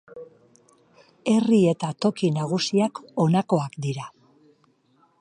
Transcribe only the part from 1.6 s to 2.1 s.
eta